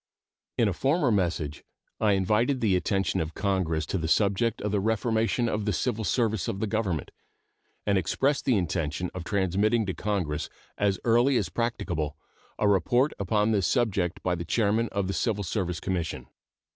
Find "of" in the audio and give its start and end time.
3.21-3.35, 4.63-4.71, 5.47-5.65, 6.47-6.59, 9.13-9.23, 14.91-15.05